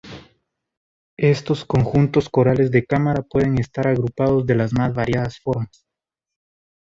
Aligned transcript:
Estos 1.19 1.63
conjuntos 1.63 2.27
corales 2.27 2.71
de 2.71 2.87
cámara 2.87 3.21
pueden 3.21 3.59
estar 3.59 3.85
agrupados 3.85 4.47
de 4.47 4.55
las 4.55 4.73
más 4.73 4.95
variadas 4.95 5.37
formas. 5.39 5.85